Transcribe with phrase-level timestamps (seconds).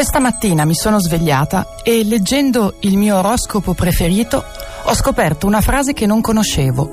[0.00, 4.42] Questa mattina mi sono svegliata e leggendo il mio oroscopo preferito
[4.84, 6.90] ho scoperto una frase che non conoscevo.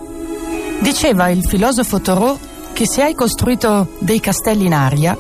[0.82, 2.38] Diceva il filosofo Thoreau
[2.74, 5.18] che se hai costruito dei castelli in aria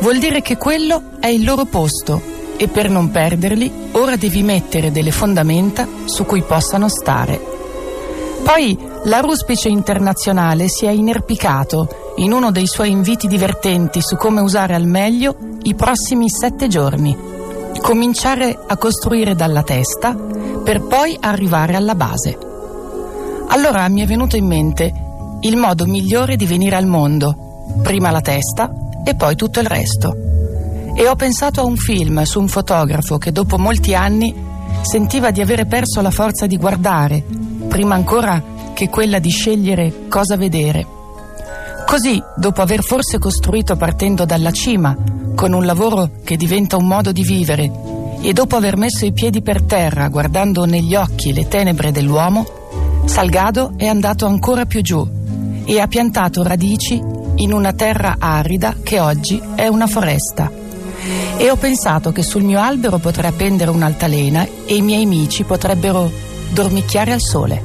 [0.00, 2.22] vuol dire che quello è il loro posto
[2.56, 7.38] e per non perderli ora devi mettere delle fondamenta su cui possano stare.
[8.44, 14.40] Poi la Ruspice Internazionale si è inerpicato in uno dei suoi inviti divertenti su come
[14.40, 17.34] usare al meglio i prossimi sette giorni.
[17.80, 22.36] Cominciare a costruire dalla testa per poi arrivare alla base.
[23.48, 24.92] Allora mi è venuto in mente
[25.40, 28.72] il modo migliore di venire al mondo, prima la testa
[29.04, 30.16] e poi tutto il resto.
[30.94, 34.34] E ho pensato a un film su un fotografo che dopo molti anni
[34.82, 37.24] sentiva di avere perso la forza di guardare,
[37.68, 38.42] prima ancora
[38.74, 40.86] che quella di scegliere cosa vedere.
[41.86, 44.96] Così, dopo aver forse costruito partendo dalla cima,
[45.36, 47.70] con un lavoro che diventa un modo di vivere,
[48.22, 52.44] e dopo aver messo i piedi per terra guardando negli occhi le tenebre dell'uomo,
[53.04, 55.06] Salgado è andato ancora più giù
[55.64, 57.00] e ha piantato radici
[57.36, 60.50] in una terra arida che oggi è una foresta.
[61.36, 66.10] E ho pensato che sul mio albero potrei appendere un'altalena e i miei amici potrebbero
[66.50, 67.62] dormicchiare al sole.